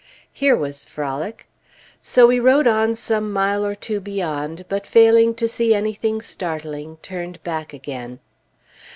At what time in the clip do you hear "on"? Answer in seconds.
2.65-2.95